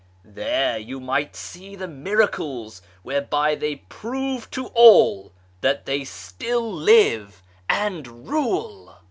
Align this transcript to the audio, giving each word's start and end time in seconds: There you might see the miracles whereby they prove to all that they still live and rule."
There 0.25 0.79
you 0.79 0.99
might 0.99 1.35
see 1.35 1.75
the 1.75 1.87
miracles 1.87 2.81
whereby 3.03 3.53
they 3.53 3.75
prove 3.75 4.49
to 4.49 4.65
all 4.73 5.31
that 5.61 5.85
they 5.85 6.05
still 6.05 6.71
live 6.73 7.43
and 7.69 8.27
rule." 8.27 8.97